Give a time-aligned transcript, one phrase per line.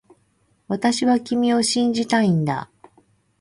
[0.67, 2.71] 私は君を信じたいんだ